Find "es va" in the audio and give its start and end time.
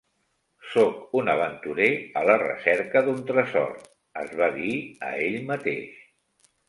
4.23-4.49